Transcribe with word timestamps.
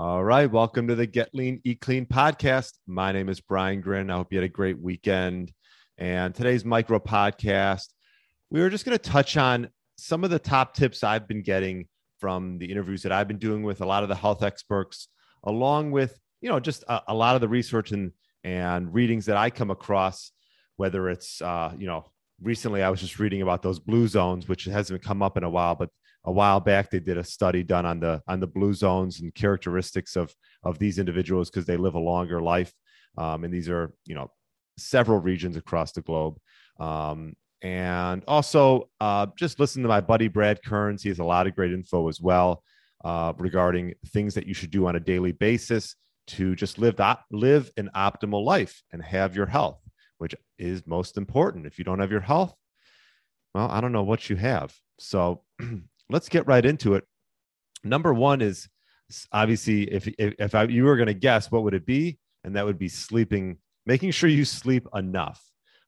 All 0.00 0.22
right. 0.22 0.48
Welcome 0.48 0.86
to 0.86 0.94
the 0.94 1.08
Get 1.08 1.34
Lean, 1.34 1.60
Eat 1.64 1.80
Clean 1.80 2.06
podcast. 2.06 2.74
My 2.86 3.10
name 3.10 3.28
is 3.28 3.40
Brian 3.40 3.80
Grin. 3.80 4.10
I 4.10 4.14
hope 4.14 4.32
you 4.32 4.38
had 4.38 4.44
a 4.44 4.48
great 4.48 4.80
weekend. 4.80 5.52
And 5.98 6.32
today's 6.32 6.64
micro 6.64 7.00
podcast, 7.00 7.88
we 8.48 8.60
were 8.60 8.70
just 8.70 8.84
going 8.84 8.96
to 8.96 9.10
touch 9.10 9.36
on 9.36 9.70
some 9.96 10.22
of 10.22 10.30
the 10.30 10.38
top 10.38 10.74
tips 10.74 11.02
I've 11.02 11.26
been 11.26 11.42
getting 11.42 11.88
from 12.20 12.58
the 12.58 12.70
interviews 12.70 13.02
that 13.02 13.10
I've 13.10 13.26
been 13.26 13.40
doing 13.40 13.64
with 13.64 13.80
a 13.80 13.86
lot 13.86 14.04
of 14.04 14.08
the 14.08 14.14
health 14.14 14.44
experts, 14.44 15.08
along 15.42 15.90
with, 15.90 16.16
you 16.40 16.48
know, 16.48 16.60
just 16.60 16.84
a, 16.84 17.02
a 17.08 17.14
lot 17.14 17.34
of 17.34 17.40
the 17.40 17.48
research 17.48 17.90
and, 17.90 18.12
and 18.44 18.94
readings 18.94 19.26
that 19.26 19.36
I 19.36 19.50
come 19.50 19.72
across, 19.72 20.30
whether 20.76 21.08
it's, 21.08 21.42
uh, 21.42 21.74
you 21.76 21.88
know, 21.88 22.08
recently 22.42 22.82
I 22.82 22.90
was 22.90 23.00
just 23.00 23.18
reading 23.18 23.42
about 23.42 23.62
those 23.62 23.78
blue 23.78 24.08
zones, 24.08 24.48
which 24.48 24.64
hasn't 24.64 25.02
come 25.02 25.22
up 25.22 25.36
in 25.36 25.44
a 25.44 25.50
while, 25.50 25.74
but 25.74 25.90
a 26.24 26.32
while 26.32 26.60
back 26.60 26.90
they 26.90 27.00
did 27.00 27.16
a 27.16 27.24
study 27.24 27.62
done 27.62 27.86
on 27.86 28.00
the 28.00 28.20
on 28.26 28.40
the 28.40 28.46
blue 28.46 28.74
zones 28.74 29.20
and 29.20 29.34
characteristics 29.34 30.16
of 30.16 30.34
of 30.62 30.78
these 30.78 30.98
individuals 30.98 31.48
because 31.48 31.64
they 31.64 31.76
live 31.76 31.94
a 31.94 31.98
longer 31.98 32.42
life 32.42 32.72
um, 33.16 33.44
and 33.44 33.52
these 33.52 33.68
are 33.68 33.92
you 34.04 34.14
know 34.14 34.30
several 34.78 35.18
regions 35.18 35.56
across 35.56 35.92
the 35.92 36.02
globe. 36.02 36.38
Um, 36.78 37.34
and 37.60 38.22
also 38.28 38.88
uh, 39.00 39.26
just 39.36 39.58
listen 39.58 39.82
to 39.82 39.88
my 39.88 40.00
buddy 40.00 40.28
brad 40.28 40.62
kearns. 40.62 41.02
He 41.02 41.08
has 41.08 41.18
a 41.18 41.24
lot 41.24 41.48
of 41.48 41.56
great 41.56 41.72
info 41.72 42.08
as 42.08 42.20
well 42.20 42.62
uh, 43.04 43.32
regarding 43.36 43.94
things 44.08 44.34
that 44.34 44.46
you 44.46 44.54
should 44.54 44.70
do 44.70 44.86
on 44.86 44.94
a 44.94 45.00
daily 45.00 45.32
basis 45.32 45.96
to 46.28 46.54
just 46.54 46.78
live 46.78 46.96
that 46.96 47.20
live 47.30 47.70
an 47.76 47.90
optimal 47.96 48.44
life 48.44 48.82
and 48.92 49.02
have 49.02 49.34
your 49.34 49.46
health 49.46 49.80
which 50.18 50.34
is 50.58 50.86
most 50.86 51.16
important 51.16 51.66
if 51.66 51.78
you 51.78 51.84
don't 51.84 52.00
have 52.00 52.10
your 52.10 52.20
health 52.20 52.54
well 53.54 53.70
i 53.70 53.80
don't 53.80 53.92
know 53.92 54.02
what 54.02 54.28
you 54.28 54.36
have 54.36 54.74
so 54.98 55.42
let's 56.10 56.28
get 56.28 56.46
right 56.46 56.64
into 56.64 56.94
it. 56.94 57.04
Number 57.84 58.12
one 58.12 58.40
is 58.40 58.68
obviously 59.32 59.82
if 59.92 60.06
if, 60.18 60.34
if 60.38 60.54
I, 60.54 60.64
you 60.64 60.84
were 60.84 60.96
going 60.96 61.06
to 61.06 61.14
guess, 61.14 61.50
what 61.50 61.62
would 61.62 61.74
it 61.74 61.86
be? 61.86 62.18
And 62.44 62.56
that 62.56 62.64
would 62.64 62.78
be 62.78 62.88
sleeping, 62.88 63.58
making 63.86 64.10
sure 64.10 64.28
you 64.28 64.44
sleep 64.44 64.86
enough. 64.94 65.42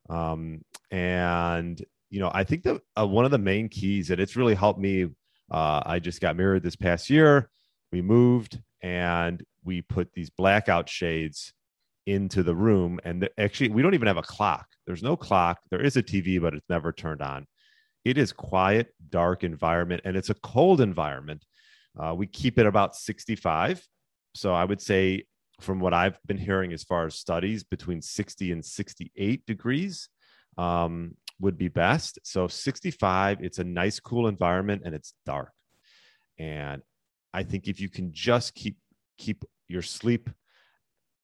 Um, 0.09 0.61
and 0.89 1.81
you 2.09 2.19
know, 2.19 2.31
I 2.33 2.43
think 2.43 2.63
that 2.63 2.81
uh, 2.99 3.07
one 3.07 3.25
of 3.25 3.31
the 3.31 3.37
main 3.37 3.69
keys 3.69 4.09
that 4.09 4.19
it's 4.19 4.35
really 4.35 4.55
helped 4.55 4.79
me. 4.79 5.07
Uh, 5.49 5.81
I 5.85 5.99
just 5.99 6.21
got 6.21 6.37
married 6.37 6.63
this 6.63 6.77
past 6.77 7.09
year. 7.09 7.49
We 7.91 8.01
moved 8.01 8.61
and 8.81 9.43
we 9.65 9.81
put 9.81 10.13
these 10.13 10.29
blackout 10.29 10.87
shades 10.87 11.53
into 12.05 12.43
the 12.43 12.55
room. 12.55 12.99
And 13.03 13.29
actually, 13.37 13.69
we 13.69 13.81
don't 13.81 13.93
even 13.93 14.07
have 14.07 14.17
a 14.17 14.23
clock. 14.23 14.67
There's 14.85 15.03
no 15.03 15.15
clock. 15.15 15.59
There 15.69 15.81
is 15.81 15.97
a 15.97 16.03
TV, 16.03 16.41
but 16.41 16.53
it's 16.53 16.69
never 16.69 16.91
turned 16.91 17.21
on. 17.21 17.47
It 18.03 18.17
is 18.17 18.33
quiet, 18.33 18.93
dark 19.09 19.43
environment, 19.43 20.01
and 20.05 20.17
it's 20.17 20.29
a 20.29 20.35
cold 20.35 20.81
environment. 20.81 21.45
Uh, 21.97 22.15
we 22.15 22.25
keep 22.25 22.57
it 22.57 22.65
about 22.65 22.95
65. 22.95 23.85
So 24.33 24.53
I 24.53 24.65
would 24.65 24.81
say, 24.81 25.25
from 25.59 25.79
what 25.79 25.93
I've 25.93 26.17
been 26.25 26.37
hearing 26.37 26.73
as 26.73 26.83
far 26.83 27.05
as 27.05 27.15
studies, 27.15 27.63
between 27.63 28.01
60 28.01 28.51
and 28.51 28.65
68 28.65 29.45
degrees 29.45 30.09
um, 30.57 31.15
would 31.39 31.57
be 31.57 31.67
best. 31.67 32.17
So 32.23 32.47
65, 32.47 33.43
it's 33.43 33.59
a 33.59 33.63
nice, 33.63 33.99
cool 33.99 34.27
environment, 34.27 34.81
and 34.85 34.95
it's 34.95 35.13
dark. 35.25 35.51
And 36.39 36.81
I 37.33 37.43
think 37.43 37.67
if 37.67 37.79
you 37.79 37.89
can 37.89 38.11
just 38.11 38.55
keep 38.55 38.77
keep 39.17 39.45
your 39.67 39.83
sleep 39.83 40.29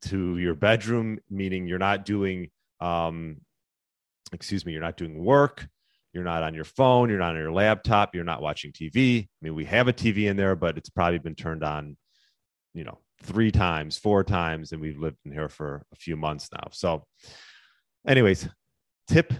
to 0.03 0.38
your 0.38 0.56
bedroom, 0.56 1.19
meaning 1.30 1.68
you're 1.68 1.80
not 1.80 2.06
doing, 2.06 2.50
um, 2.80 3.38
excuse 4.31 4.66
me, 4.66 4.72
you're 4.72 4.81
not 4.81 4.97
doing 4.97 5.24
work, 5.24 5.68
you're 6.18 6.25
not 6.25 6.41
on 6.41 6.56
your 6.56 6.63
phone. 6.63 7.09
You're 7.09 7.19
not 7.19 7.35
on 7.35 7.41
your 7.41 7.52
laptop. 7.52 8.16
You're 8.16 8.24
not 8.24 8.41
watching 8.41 8.72
TV. 8.72 9.25
I 9.25 9.28
mean, 9.40 9.53
we 9.53 9.66
have 9.66 9.88
a 9.88 9.94
TV 9.94 10.28
in 10.28 10.35
there, 10.35 10.56
but 10.56 10.75
it's 10.75 10.90
probably 10.90 11.19
been 11.19 11.35
turned 11.35 11.63
on, 11.63 11.96
you 12.74 12.84
know, 12.84 12.97
three 13.22 13.52
times, 13.52 14.00
four 14.00 14.24
times, 14.24 14.72
and 14.72 14.81
we've 14.81 14.97
lived 14.97 15.18
in 15.25 15.31
here 15.31 15.47
for 15.47 15.85
a 15.94 15.96
few 15.96 16.16
months 16.16 16.50
now. 16.52 16.69
So, 16.72 17.06
anyways, 18.08 18.50
tip 19.08 19.31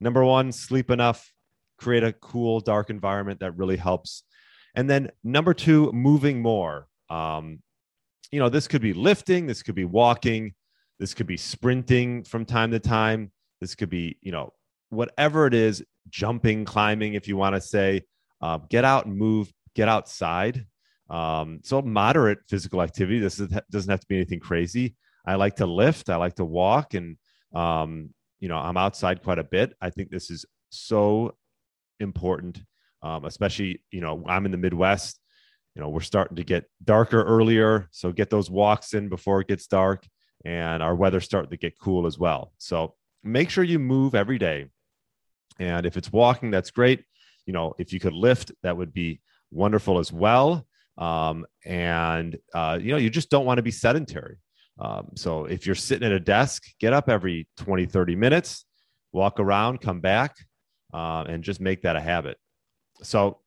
number 0.00 0.24
one 0.24 0.52
sleep 0.52 0.92
enough, 0.92 1.32
create 1.78 2.04
a 2.04 2.12
cool, 2.12 2.60
dark 2.60 2.90
environment 2.90 3.40
that 3.40 3.56
really 3.56 3.76
helps. 3.76 4.22
And 4.76 4.88
then 4.88 5.10
number 5.24 5.52
two, 5.52 5.90
moving 5.90 6.42
more. 6.42 6.86
Um, 7.08 7.60
you 8.30 8.38
know, 8.38 8.48
this 8.48 8.68
could 8.68 8.82
be 8.82 8.92
lifting, 8.92 9.46
this 9.46 9.62
could 9.62 9.74
be 9.74 9.84
walking, 9.84 10.54
this 10.98 11.14
could 11.14 11.26
be 11.26 11.36
sprinting 11.36 12.24
from 12.24 12.44
time 12.44 12.70
to 12.70 12.78
time. 12.78 13.32
This 13.60 13.74
could 13.74 13.90
be, 13.90 14.16
you 14.22 14.32
know, 14.32 14.52
whatever 14.90 15.46
it 15.46 15.54
is, 15.54 15.84
jumping, 16.08 16.64
climbing, 16.64 17.14
if 17.14 17.28
you 17.28 17.36
want 17.36 17.54
to 17.54 17.60
say, 17.60 18.02
uh, 18.40 18.58
get 18.68 18.84
out 18.84 19.06
and 19.06 19.16
move, 19.16 19.52
get 19.74 19.88
outside. 19.88 20.66
Um, 21.08 21.60
so 21.62 21.82
moderate 21.82 22.38
physical 22.48 22.82
activity. 22.82 23.18
This 23.18 23.40
is, 23.40 23.48
doesn't 23.70 23.90
have 23.90 24.00
to 24.00 24.06
be 24.06 24.16
anything 24.16 24.40
crazy. 24.40 24.94
I 25.26 25.34
like 25.34 25.56
to 25.56 25.66
lift. 25.66 26.08
I 26.08 26.16
like 26.16 26.36
to 26.36 26.44
walk, 26.44 26.94
and 26.94 27.16
um, 27.54 28.10
you 28.38 28.48
know 28.48 28.56
I'm 28.56 28.76
outside 28.76 29.22
quite 29.22 29.38
a 29.38 29.44
bit. 29.44 29.74
I 29.80 29.90
think 29.90 30.10
this 30.10 30.30
is 30.30 30.46
so 30.70 31.36
important, 31.98 32.62
um, 33.02 33.24
especially 33.26 33.82
you 33.90 34.00
know 34.00 34.24
I'm 34.26 34.46
in 34.46 34.52
the 34.52 34.58
Midwest. 34.58 35.20
You 35.74 35.82
know 35.82 35.88
we're 35.88 36.00
starting 36.00 36.36
to 36.36 36.44
get 36.44 36.64
darker 36.84 37.22
earlier, 37.22 37.88
so 37.90 38.12
get 38.12 38.30
those 38.30 38.50
walks 38.50 38.94
in 38.94 39.08
before 39.08 39.40
it 39.40 39.48
gets 39.48 39.66
dark, 39.66 40.06
and 40.44 40.82
our 40.82 40.94
weather's 40.94 41.24
starting 41.24 41.50
to 41.50 41.56
get 41.56 41.78
cool 41.78 42.06
as 42.06 42.18
well. 42.18 42.52
So 42.58 42.94
make 43.22 43.50
sure 43.50 43.64
you 43.64 43.78
move 43.78 44.14
every 44.14 44.38
day. 44.38 44.66
And 45.58 45.84
if 45.86 45.96
it's 45.96 46.12
walking, 46.12 46.50
that's 46.50 46.70
great. 46.70 47.04
You 47.46 47.52
know, 47.52 47.74
if 47.78 47.92
you 47.92 48.00
could 48.00 48.14
lift, 48.14 48.52
that 48.62 48.76
would 48.76 48.92
be 48.92 49.20
wonderful 49.50 49.98
as 49.98 50.12
well. 50.12 50.66
Um, 50.96 51.46
and, 51.64 52.36
uh, 52.54 52.78
you 52.80 52.92
know, 52.92 52.98
you 52.98 53.10
just 53.10 53.30
don't 53.30 53.46
want 53.46 53.58
to 53.58 53.62
be 53.62 53.70
sedentary. 53.70 54.36
Um, 54.78 55.10
so 55.16 55.44
if 55.44 55.66
you're 55.66 55.74
sitting 55.74 56.06
at 56.06 56.12
a 56.12 56.20
desk, 56.20 56.64
get 56.78 56.92
up 56.92 57.08
every 57.08 57.46
20, 57.58 57.86
30 57.86 58.16
minutes, 58.16 58.64
walk 59.12 59.38
around, 59.38 59.80
come 59.80 60.00
back, 60.00 60.36
uh, 60.94 61.24
and 61.28 61.44
just 61.44 61.60
make 61.60 61.82
that 61.82 61.96
a 61.96 62.00
habit. 62.00 62.38
So, 63.02 63.40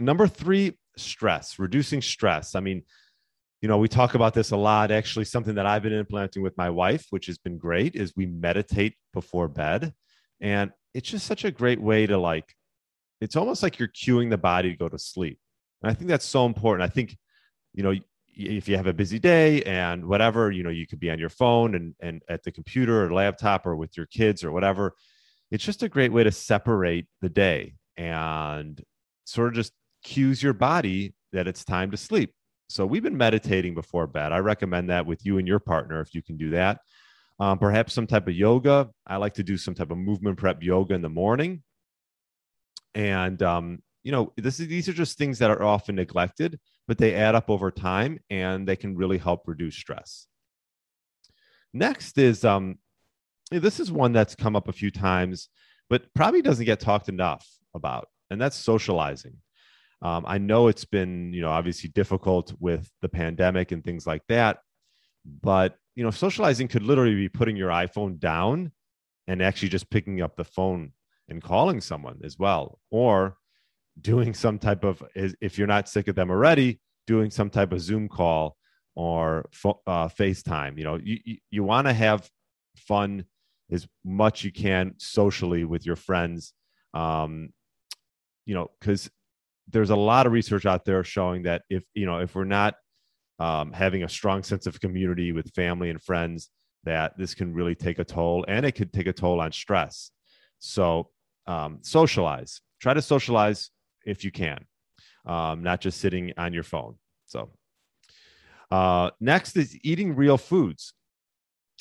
number 0.00 0.26
three, 0.26 0.78
stress, 0.96 1.58
reducing 1.58 2.02
stress. 2.02 2.54
I 2.54 2.60
mean, 2.60 2.82
you 3.60 3.68
know, 3.68 3.78
we 3.78 3.88
talk 3.88 4.14
about 4.14 4.34
this 4.34 4.50
a 4.50 4.56
lot. 4.56 4.90
Actually, 4.90 5.24
something 5.24 5.54
that 5.54 5.66
I've 5.66 5.82
been 5.82 5.92
implementing 5.92 6.42
with 6.42 6.56
my 6.56 6.70
wife, 6.70 7.06
which 7.10 7.26
has 7.26 7.38
been 7.38 7.58
great, 7.58 7.94
is 7.94 8.12
we 8.16 8.26
meditate 8.26 8.96
before 9.12 9.48
bed. 9.48 9.94
And 10.40 10.72
it's 10.94 11.08
just 11.08 11.26
such 11.26 11.44
a 11.44 11.50
great 11.50 11.80
way 11.80 12.06
to 12.06 12.18
like, 12.18 12.54
it's 13.20 13.36
almost 13.36 13.62
like 13.62 13.78
you're 13.78 13.88
cueing 13.88 14.30
the 14.30 14.38
body 14.38 14.70
to 14.70 14.76
go 14.76 14.88
to 14.88 14.98
sleep. 14.98 15.38
And 15.82 15.90
I 15.90 15.94
think 15.94 16.08
that's 16.08 16.26
so 16.26 16.44
important. 16.44 16.90
I 16.90 16.92
think, 16.92 17.16
you 17.72 17.84
know, 17.84 17.94
if 18.34 18.68
you 18.68 18.76
have 18.76 18.86
a 18.86 18.92
busy 18.92 19.18
day 19.18 19.62
and 19.62 20.06
whatever, 20.06 20.50
you 20.50 20.62
know, 20.62 20.70
you 20.70 20.86
could 20.86 20.98
be 20.98 21.10
on 21.10 21.18
your 21.18 21.28
phone 21.28 21.74
and, 21.74 21.94
and 22.00 22.22
at 22.28 22.42
the 22.42 22.50
computer 22.50 23.04
or 23.04 23.12
laptop 23.12 23.66
or 23.66 23.76
with 23.76 23.96
your 23.96 24.06
kids 24.06 24.42
or 24.42 24.50
whatever. 24.50 24.94
It's 25.50 25.64
just 25.64 25.82
a 25.82 25.88
great 25.88 26.12
way 26.12 26.24
to 26.24 26.32
separate 26.32 27.06
the 27.20 27.28
day 27.28 27.74
and 27.96 28.82
sort 29.24 29.48
of 29.48 29.54
just 29.54 29.72
cues 30.02 30.42
your 30.42 30.52
body 30.52 31.14
that 31.32 31.46
it's 31.46 31.64
time 31.64 31.90
to 31.90 31.96
sleep. 31.96 32.34
So 32.68 32.86
we've 32.86 33.02
been 33.02 33.16
meditating 33.16 33.74
before 33.74 34.06
bed. 34.06 34.32
I 34.32 34.38
recommend 34.38 34.90
that 34.90 35.06
with 35.06 35.24
you 35.26 35.38
and 35.38 35.46
your 35.46 35.58
partner 35.58 36.00
if 36.00 36.14
you 36.14 36.22
can 36.22 36.36
do 36.36 36.50
that 36.50 36.80
um, 37.42 37.58
perhaps 37.58 37.92
some 37.92 38.06
type 38.06 38.28
of 38.28 38.34
yoga. 38.34 38.88
I 39.04 39.16
like 39.16 39.34
to 39.34 39.42
do 39.42 39.56
some 39.56 39.74
type 39.74 39.90
of 39.90 39.98
movement 39.98 40.38
prep 40.38 40.62
yoga 40.62 40.94
in 40.94 41.02
the 41.02 41.08
morning. 41.08 41.64
And, 42.94 43.42
um, 43.42 43.82
you 44.04 44.12
know, 44.12 44.32
this 44.36 44.60
is, 44.60 44.68
these 44.68 44.88
are 44.88 44.92
just 44.92 45.18
things 45.18 45.40
that 45.40 45.50
are 45.50 45.62
often 45.62 45.96
neglected, 45.96 46.60
but 46.86 46.98
they 46.98 47.16
add 47.16 47.34
up 47.34 47.50
over 47.50 47.72
time 47.72 48.20
and 48.30 48.66
they 48.66 48.76
can 48.76 48.96
really 48.96 49.18
help 49.18 49.48
reduce 49.48 49.74
stress. 49.74 50.28
Next 51.72 52.16
is 52.16 52.44
um, 52.44 52.78
this 53.50 53.80
is 53.80 53.90
one 53.90 54.12
that's 54.12 54.36
come 54.36 54.54
up 54.54 54.68
a 54.68 54.72
few 54.72 54.92
times, 54.92 55.48
but 55.90 56.12
probably 56.14 56.42
doesn't 56.42 56.66
get 56.66 56.78
talked 56.78 57.08
enough 57.08 57.44
about, 57.74 58.08
and 58.30 58.40
that's 58.40 58.56
socializing. 58.56 59.38
Um, 60.02 60.24
I 60.26 60.38
know 60.38 60.68
it's 60.68 60.84
been, 60.84 61.32
you 61.32 61.40
know, 61.40 61.50
obviously 61.50 61.90
difficult 61.90 62.52
with 62.58 62.90
the 63.00 63.08
pandemic 63.08 63.70
and 63.72 63.84
things 63.84 64.06
like 64.06 64.22
that, 64.28 64.58
but 65.24 65.76
you 65.94 66.02
know, 66.02 66.10
socializing 66.10 66.68
could 66.68 66.82
literally 66.82 67.14
be 67.14 67.28
putting 67.28 67.56
your 67.56 67.70
iPhone 67.70 68.18
down 68.18 68.72
and 69.26 69.42
actually 69.42 69.68
just 69.68 69.90
picking 69.90 70.22
up 70.22 70.36
the 70.36 70.44
phone 70.44 70.92
and 71.28 71.42
calling 71.42 71.80
someone 71.80 72.20
as 72.24 72.38
well, 72.38 72.80
or 72.90 73.36
doing 74.00 74.34
some 74.34 74.58
type 74.58 74.84
of 74.84 75.02
if 75.14 75.58
you're 75.58 75.66
not 75.66 75.88
sick 75.88 76.08
of 76.08 76.16
them 76.16 76.30
already, 76.30 76.80
doing 77.06 77.30
some 77.30 77.50
type 77.50 77.72
of 77.72 77.80
Zoom 77.80 78.08
call 78.08 78.56
or 78.94 79.48
uh, 79.64 80.08
FaceTime. 80.08 80.78
You 80.78 80.84
know, 80.84 80.96
you, 80.96 81.18
you, 81.24 81.36
you 81.50 81.64
want 81.64 81.86
to 81.86 81.92
have 81.92 82.28
fun 82.76 83.24
as 83.70 83.86
much 84.04 84.44
you 84.44 84.52
can 84.52 84.94
socially 84.98 85.64
with 85.64 85.86
your 85.86 85.96
friends. 85.96 86.52
Um, 86.94 87.50
you 88.44 88.54
know, 88.54 88.70
because 88.80 89.10
there's 89.72 89.90
a 89.90 89.96
lot 89.96 90.26
of 90.26 90.32
research 90.32 90.66
out 90.66 90.84
there 90.84 91.02
showing 91.04 91.42
that 91.42 91.62
if 91.68 91.82
you 91.94 92.06
know 92.06 92.18
if 92.18 92.34
we're 92.34 92.44
not 92.44 92.74
um, 93.38 93.72
having 93.72 94.04
a 94.04 94.08
strong 94.08 94.42
sense 94.42 94.66
of 94.66 94.80
community 94.80 95.32
with 95.32 95.52
family 95.54 95.90
and 95.90 96.00
friends, 96.02 96.50
that 96.84 97.16
this 97.18 97.34
can 97.34 97.52
really 97.52 97.74
take 97.74 97.98
a 97.98 98.04
toll, 98.04 98.44
and 98.48 98.64
it 98.64 98.72
could 98.72 98.92
take 98.92 99.06
a 99.06 99.12
toll 99.12 99.40
on 99.40 99.52
stress. 99.52 100.10
So 100.58 101.10
um, 101.46 101.78
socialize. 101.82 102.60
Try 102.80 102.94
to 102.94 103.02
socialize 103.02 103.70
if 104.04 104.24
you 104.24 104.30
can, 104.30 104.64
um, 105.26 105.62
not 105.62 105.80
just 105.80 106.00
sitting 106.00 106.32
on 106.36 106.52
your 106.52 106.62
phone. 106.64 106.96
So 107.26 107.50
uh, 108.70 109.10
next 109.20 109.56
is 109.56 109.76
eating 109.82 110.16
real 110.16 110.38
foods, 110.38 110.94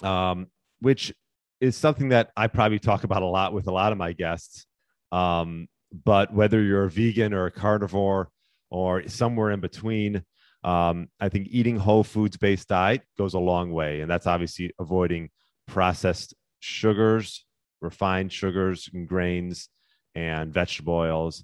um, 0.03 0.47
which 0.79 1.13
is 1.59 1.75
something 1.75 2.09
that 2.09 2.31
I 2.35 2.47
probably 2.47 2.79
talk 2.79 3.03
about 3.03 3.21
a 3.21 3.27
lot 3.27 3.53
with 3.53 3.67
a 3.67 3.71
lot 3.71 3.91
of 3.91 3.97
my 3.97 4.13
guests. 4.13 4.65
Um, 5.11 5.67
but 5.91 6.33
whether 6.33 6.61
you're 6.61 6.85
a 6.85 6.89
vegan 6.89 7.33
or 7.33 7.45
a 7.45 7.51
carnivore 7.51 8.29
or 8.69 9.07
somewhere 9.07 9.51
in 9.51 9.59
between, 9.59 10.23
um, 10.63 11.09
I 11.19 11.29
think 11.29 11.47
eating 11.49 11.77
whole 11.77 12.03
foods 12.03 12.38
based 12.38 12.67
diet 12.67 13.01
goes 13.17 13.33
a 13.33 13.39
long 13.39 13.71
way. 13.71 14.01
And 14.01 14.09
that's 14.09 14.27
obviously 14.27 14.71
avoiding 14.79 15.29
processed 15.67 16.33
sugars, 16.59 17.45
refined 17.81 18.31
sugars 18.31 18.89
and 18.93 19.07
grains, 19.07 19.69
and 20.15 20.53
vegetable 20.53 20.93
oils, 20.93 21.43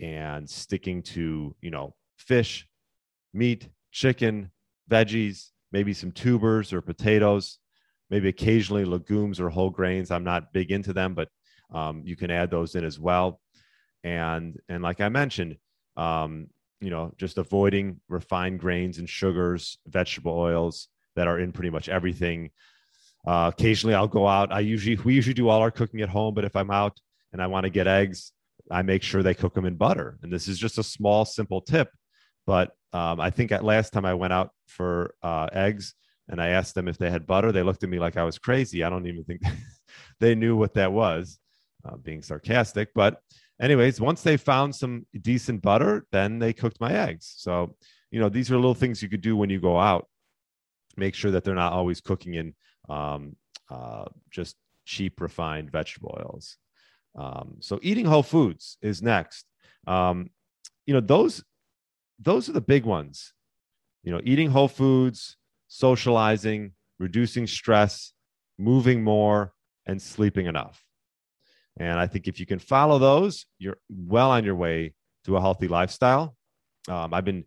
and 0.00 0.48
sticking 0.48 1.02
to, 1.02 1.54
you 1.60 1.70
know, 1.70 1.94
fish, 2.16 2.66
meat, 3.32 3.68
chicken, 3.92 4.50
veggies, 4.90 5.50
maybe 5.70 5.92
some 5.92 6.10
tubers 6.10 6.72
or 6.72 6.80
potatoes, 6.80 7.58
maybe 8.10 8.28
occasionally 8.28 8.84
legumes 8.84 9.40
or 9.40 9.48
whole 9.48 9.70
grains. 9.70 10.10
I'm 10.10 10.24
not 10.24 10.52
big 10.52 10.70
into 10.70 10.92
them, 10.92 11.14
but 11.14 11.28
um, 11.72 12.02
you 12.04 12.16
can 12.16 12.30
add 12.30 12.50
those 12.50 12.74
in 12.74 12.84
as 12.84 12.98
well. 12.98 13.40
And 14.04 14.58
and 14.68 14.82
like 14.82 15.00
I 15.00 15.08
mentioned, 15.08 15.56
um, 15.96 16.48
you 16.80 16.90
know, 16.90 17.12
just 17.16 17.38
avoiding 17.38 18.00
refined 18.08 18.60
grains 18.60 18.98
and 18.98 19.08
sugars, 19.08 19.78
vegetable 19.86 20.32
oils 20.32 20.88
that 21.16 21.28
are 21.28 21.38
in 21.38 21.52
pretty 21.52 21.70
much 21.70 21.88
everything. 21.88 22.50
Uh, 23.26 23.50
occasionally, 23.52 23.94
I'll 23.94 24.08
go 24.08 24.26
out. 24.26 24.52
I 24.52 24.60
usually 24.60 24.96
we 24.96 25.14
usually 25.14 25.34
do 25.34 25.48
all 25.48 25.60
our 25.60 25.70
cooking 25.70 26.00
at 26.00 26.08
home, 26.08 26.34
but 26.34 26.44
if 26.44 26.56
I'm 26.56 26.70
out 26.70 26.98
and 27.32 27.40
I 27.40 27.46
want 27.46 27.64
to 27.64 27.70
get 27.70 27.86
eggs, 27.86 28.32
I 28.70 28.82
make 28.82 29.02
sure 29.02 29.22
they 29.22 29.34
cook 29.34 29.54
them 29.54 29.66
in 29.66 29.76
butter. 29.76 30.18
And 30.22 30.32
this 30.32 30.48
is 30.48 30.58
just 30.58 30.78
a 30.78 30.82
small, 30.82 31.24
simple 31.24 31.60
tip, 31.60 31.88
but 32.46 32.72
um, 32.92 33.20
I 33.20 33.30
think 33.30 33.52
at 33.52 33.64
last 33.64 33.92
time 33.92 34.04
I 34.04 34.14
went 34.14 34.32
out 34.32 34.50
for 34.66 35.14
uh, 35.22 35.48
eggs 35.52 35.94
and 36.28 36.40
I 36.40 36.48
asked 36.48 36.74
them 36.74 36.88
if 36.88 36.98
they 36.98 37.10
had 37.10 37.26
butter, 37.26 37.52
they 37.52 37.62
looked 37.62 37.82
at 37.82 37.88
me 37.90 37.98
like 37.98 38.16
I 38.16 38.24
was 38.24 38.38
crazy. 38.38 38.84
I 38.84 38.90
don't 38.90 39.06
even 39.06 39.24
think 39.24 39.42
they 40.20 40.34
knew 40.34 40.56
what 40.56 40.74
that 40.74 40.92
was, 40.92 41.38
uh, 41.84 41.96
being 41.96 42.22
sarcastic. 42.22 42.90
But, 42.94 43.20
anyways, 43.62 44.00
once 44.00 44.22
they 44.22 44.36
found 44.36 44.74
some 44.74 45.06
decent 45.22 45.62
butter, 45.62 46.06
then 46.12 46.38
they 46.38 46.52
cooked 46.52 46.80
my 46.80 46.92
eggs. 46.92 47.32
So, 47.38 47.76
you 48.10 48.20
know, 48.20 48.28
these 48.28 48.50
are 48.50 48.56
little 48.56 48.74
things 48.74 49.02
you 49.02 49.08
could 49.08 49.22
do 49.22 49.36
when 49.36 49.48
you 49.48 49.60
go 49.60 49.78
out. 49.78 50.08
Make 50.96 51.14
sure 51.14 51.30
that 51.30 51.44
they're 51.44 51.54
not 51.54 51.72
always 51.72 52.00
cooking 52.02 52.34
in 52.34 52.54
um, 52.90 53.36
uh, 53.70 54.04
just 54.30 54.56
cheap 54.84 55.20
refined 55.20 55.70
vegetable 55.70 56.18
oils. 56.20 56.58
Um, 57.16 57.56
so, 57.60 57.78
eating 57.82 58.04
whole 58.04 58.22
foods 58.22 58.76
is 58.82 59.00
next. 59.00 59.46
Um, 59.86 60.30
you 60.84 60.92
know, 60.92 61.00
those 61.00 61.42
those 62.18 62.48
are 62.48 62.52
the 62.52 62.60
big 62.60 62.84
ones. 62.84 63.32
You 64.02 64.12
know, 64.12 64.20
eating 64.24 64.50
whole 64.50 64.68
foods, 64.68 65.36
socializing, 65.68 66.72
reducing 66.98 67.46
stress, 67.46 68.12
moving 68.58 69.02
more, 69.02 69.54
and 69.86 70.00
sleeping 70.00 70.46
enough. 70.46 70.84
And 71.78 71.98
I 71.98 72.06
think 72.06 72.28
if 72.28 72.38
you 72.38 72.46
can 72.46 72.58
follow 72.58 72.98
those, 72.98 73.46
you're 73.58 73.78
well 73.88 74.30
on 74.30 74.44
your 74.44 74.54
way 74.54 74.94
to 75.24 75.36
a 75.36 75.40
healthy 75.40 75.68
lifestyle. 75.68 76.36
Um, 76.88 77.14
I've 77.14 77.24
been 77.24 77.44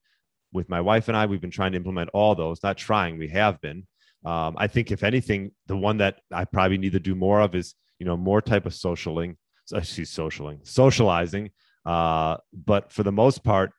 with 0.51 0.69
my 0.69 0.81
wife 0.81 1.07
and 1.07 1.18
I, 1.18 1.25
we've 1.25 1.42
been 1.42 1.51
trying 1.51 1.74
to 1.74 1.77
implement 1.77 2.10
all 2.13 2.33
those, 2.33 2.63
not 2.63 2.77
trying, 2.77 3.18
we 3.18 3.27
have 3.30 3.62
been. 3.62 3.86
Um, 4.25 4.56
I 4.57 4.68
think 4.68 4.92
if 4.92 5.04
anything, 5.04 5.51
the 5.68 5.77
one 5.77 5.98
that 5.98 6.19
I 6.33 6.45
probably 6.45 6.77
need 6.77 6.94
to 6.94 7.00
do 7.00 7.13
more 7.13 7.42
of 7.42 7.54
is, 7.54 7.75
you 8.00 8.06
know, 8.06 8.18
more 8.18 8.42
type 8.42 8.66
of 8.66 8.74
socialing, 8.74 9.36
excuse 9.74 10.12
socialing, 10.12 10.66
socializing. 10.68 11.51
Uh, 11.86 12.38
but 12.54 12.92
for 12.92 13.04
the 13.04 13.12
most 13.12 13.44
part, 13.44 13.71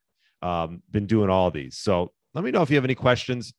um, 0.42 0.82
been 0.90 1.06
doing 1.06 1.31
all 1.31 1.50
these. 1.50 1.78
So 1.78 2.12
let 2.34 2.44
me 2.44 2.50
know 2.52 2.62
if 2.62 2.70
you 2.70 2.76
have 2.76 2.84
any 2.84 2.94
questions. 2.94 3.52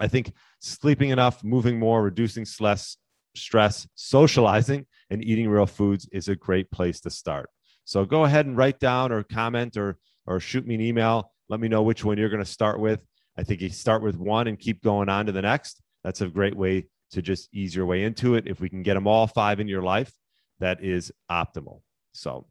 I 0.00 0.08
think 0.08 0.32
sleeping 0.60 1.10
enough, 1.10 1.44
moving 1.44 1.78
more, 1.78 2.02
reducing 2.02 2.44
stress, 2.44 2.96
stress, 3.34 3.86
socializing, 3.94 4.86
and 5.10 5.24
eating 5.24 5.48
real 5.48 5.66
foods 5.66 6.08
is 6.12 6.28
a 6.28 6.36
great 6.36 6.70
place 6.70 7.00
to 7.00 7.10
start. 7.10 7.48
So 7.84 8.04
go 8.04 8.24
ahead 8.24 8.46
and 8.46 8.56
write 8.56 8.78
down 8.78 9.12
or 9.12 9.22
comment 9.22 9.76
or 9.76 9.98
or 10.26 10.38
shoot 10.38 10.66
me 10.66 10.74
an 10.74 10.80
email. 10.80 11.32
Let 11.48 11.60
me 11.60 11.68
know 11.68 11.82
which 11.82 12.04
one 12.04 12.18
you're 12.18 12.28
going 12.28 12.44
to 12.44 12.50
start 12.50 12.78
with. 12.78 13.00
I 13.36 13.42
think 13.42 13.60
you 13.60 13.70
start 13.70 14.02
with 14.02 14.16
one 14.16 14.46
and 14.46 14.58
keep 14.58 14.82
going 14.82 15.08
on 15.08 15.26
to 15.26 15.32
the 15.32 15.42
next. 15.42 15.80
That's 16.04 16.20
a 16.20 16.28
great 16.28 16.56
way 16.56 16.86
to 17.12 17.22
just 17.22 17.48
ease 17.52 17.74
your 17.74 17.86
way 17.86 18.04
into 18.04 18.34
it. 18.34 18.46
If 18.46 18.60
we 18.60 18.68
can 18.68 18.82
get 18.82 18.94
them 18.94 19.06
all 19.06 19.26
five 19.26 19.58
in 19.58 19.66
your 19.66 19.82
life, 19.82 20.12
that 20.60 20.84
is 20.84 21.10
optimal. 21.30 21.80
So 22.12 22.46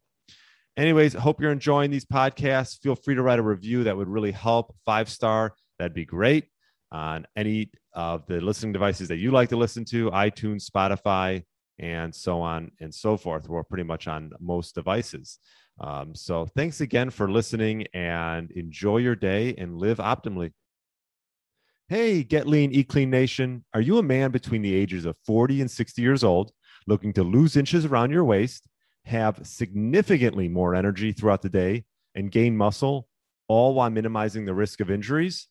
Anyways, 0.76 1.14
hope 1.14 1.40
you're 1.40 1.52
enjoying 1.52 1.90
these 1.90 2.06
podcasts. 2.06 2.80
Feel 2.80 2.94
free 2.94 3.14
to 3.14 3.22
write 3.22 3.38
a 3.38 3.42
review. 3.42 3.84
That 3.84 3.96
would 3.96 4.08
really 4.08 4.32
help. 4.32 4.74
Five 4.86 5.10
star, 5.10 5.54
that'd 5.78 5.94
be 5.94 6.04
great. 6.04 6.46
On 6.92 7.26
any 7.36 7.70
of 7.92 8.26
the 8.26 8.40
listening 8.40 8.72
devices 8.72 9.08
that 9.08 9.18
you 9.18 9.30
like 9.30 9.48
to 9.50 9.56
listen 9.56 9.84
to, 9.86 10.10
iTunes, 10.10 10.68
Spotify, 10.68 11.44
and 11.78 12.14
so 12.14 12.40
on 12.40 12.72
and 12.80 12.92
so 12.92 13.16
forth. 13.16 13.48
We're 13.48 13.62
pretty 13.62 13.84
much 13.84 14.08
on 14.08 14.32
most 14.40 14.74
devices. 14.74 15.38
Um, 15.78 16.14
so 16.14 16.46
thanks 16.46 16.80
again 16.80 17.10
for 17.10 17.30
listening 17.30 17.86
and 17.94 18.50
enjoy 18.50 18.98
your 18.98 19.14
day 19.14 19.54
and 19.56 19.78
live 19.78 19.98
optimally. 19.98 20.52
Hey, 21.88 22.22
Get 22.22 22.46
Lean, 22.46 22.72
Eat 22.72 22.88
Clean 22.88 23.08
Nation. 23.08 23.64
Are 23.72 23.80
you 23.80 23.98
a 23.98 24.02
man 24.02 24.30
between 24.30 24.62
the 24.62 24.74
ages 24.74 25.06
of 25.06 25.16
40 25.26 25.62
and 25.62 25.70
60 25.70 26.02
years 26.02 26.22
old 26.22 26.52
looking 26.86 27.12
to 27.14 27.22
lose 27.22 27.56
inches 27.56 27.84
around 27.84 28.10
your 28.10 28.24
waist? 28.24 28.68
have 29.04 29.40
significantly 29.42 30.48
more 30.48 30.74
energy 30.74 31.12
throughout 31.12 31.42
the 31.42 31.48
day 31.48 31.84
and 32.14 32.30
gain 32.30 32.56
muscle, 32.56 33.08
all 33.48 33.74
while 33.74 33.90
minimizing 33.90 34.44
the 34.44 34.54
risk 34.54 34.80
of 34.80 34.90
injuries? 34.90 35.48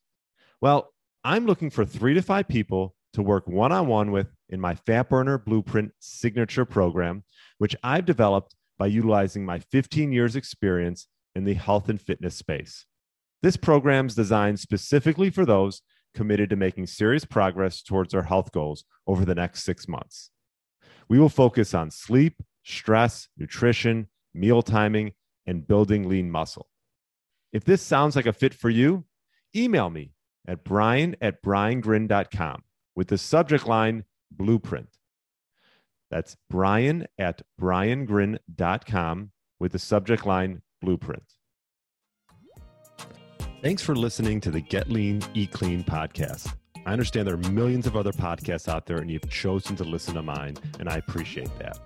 Well, 0.61 0.93
I'm 1.23 1.45
looking 1.45 1.69
for 1.69 1.83
three 1.83 2.13
to 2.13 2.21
five 2.21 2.47
people 2.47 2.95
to 3.13 3.21
work 3.21 3.45
one 3.45 3.73
on 3.73 3.87
one 3.87 4.11
with 4.11 4.27
in 4.47 4.61
my 4.61 4.75
Fat 4.75 5.09
Burner 5.09 5.37
Blueprint 5.37 5.91
signature 5.99 6.63
program, 6.63 7.23
which 7.57 7.75
I've 7.83 8.05
developed 8.05 8.55
by 8.77 8.87
utilizing 8.87 9.45
my 9.45 9.59
15 9.59 10.13
years' 10.13 10.37
experience 10.37 11.07
in 11.35 11.43
the 11.43 11.55
health 11.55 11.89
and 11.89 11.99
fitness 11.99 12.35
space. 12.35 12.85
This 13.41 13.57
program 13.57 14.07
is 14.07 14.15
designed 14.15 14.61
specifically 14.61 15.29
for 15.29 15.45
those 15.45 15.81
committed 16.13 16.49
to 16.51 16.55
making 16.55 16.87
serious 16.87 17.25
progress 17.25 17.81
towards 17.83 18.13
their 18.13 18.23
health 18.23 18.53
goals 18.53 18.85
over 19.05 19.25
the 19.25 19.35
next 19.35 19.63
six 19.63 19.89
months. 19.89 20.31
We 21.09 21.19
will 21.19 21.29
focus 21.29 21.73
on 21.73 21.91
sleep, 21.91 22.41
stress, 22.63 23.27
nutrition, 23.37 24.07
meal 24.33 24.61
timing, 24.61 25.13
and 25.45 25.67
building 25.67 26.07
lean 26.07 26.31
muscle. 26.31 26.69
If 27.51 27.65
this 27.65 27.81
sounds 27.81 28.15
like 28.15 28.25
a 28.25 28.33
fit 28.33 28.53
for 28.53 28.69
you, 28.69 29.05
email 29.53 29.89
me 29.89 30.13
at 30.49 30.63
brian 30.63 31.15
at 31.21 31.43
briangrin.com 31.43 32.63
with 32.95 33.07
the 33.07 33.17
subject 33.17 33.67
line 33.67 34.03
blueprint. 34.31 34.97
That's 36.09 36.35
brian 36.49 37.05
at 37.19 37.43
briangrin.com 37.61 39.31
with 39.59 39.71
the 39.71 39.79
subject 39.79 40.25
line 40.25 40.63
blueprint. 40.81 41.23
Thanks 43.61 43.83
for 43.83 43.95
listening 43.95 44.41
to 44.41 44.51
the 44.51 44.61
Get 44.61 44.89
Lean, 44.89 45.21
Eat 45.33 45.51
Clean 45.51 45.83
podcast. 45.83 46.55
I 46.85 46.93
understand 46.93 47.27
there 47.27 47.35
are 47.35 47.51
millions 47.51 47.85
of 47.85 47.95
other 47.95 48.13
podcasts 48.13 48.67
out 48.69 48.85
there, 48.87 48.97
and 48.97 49.11
you've 49.11 49.29
chosen 49.29 49.75
to 49.75 49.83
listen 49.83 50.15
to 50.15 50.23
mine, 50.23 50.57
and 50.79 50.89
I 50.89 50.95
appreciate 50.95 51.51
that. 51.59 51.77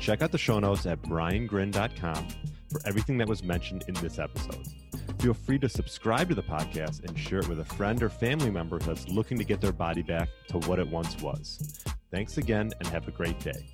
Check 0.00 0.20
out 0.20 0.32
the 0.32 0.38
show 0.38 0.58
notes 0.58 0.84
at 0.84 1.00
briangrin.com 1.02 2.28
for 2.70 2.80
everything 2.84 3.18
that 3.18 3.28
was 3.28 3.44
mentioned 3.44 3.84
in 3.86 3.94
this 3.94 4.18
episode. 4.18 4.66
Feel 5.22 5.34
free 5.34 5.58
to 5.60 5.68
subscribe 5.68 6.30
to 6.30 6.34
the 6.34 6.42
podcast 6.42 7.04
and 7.04 7.16
share 7.16 7.38
it 7.38 7.48
with 7.48 7.60
a 7.60 7.64
friend 7.64 8.02
or 8.02 8.08
family 8.08 8.50
member 8.50 8.80
that's 8.80 9.08
looking 9.08 9.38
to 9.38 9.44
get 9.44 9.60
their 9.60 9.70
body 9.70 10.02
back 10.02 10.28
to 10.48 10.58
what 10.66 10.80
it 10.80 10.88
once 10.88 11.16
was. 11.22 11.84
Thanks 12.10 12.38
again 12.38 12.72
and 12.80 12.88
have 12.88 13.06
a 13.06 13.12
great 13.12 13.38
day. 13.38 13.64